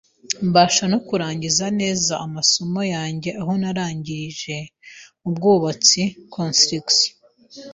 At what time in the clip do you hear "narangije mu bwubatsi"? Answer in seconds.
3.61-6.01